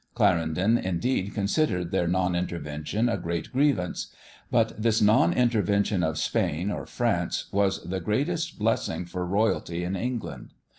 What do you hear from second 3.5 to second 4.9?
grievance. But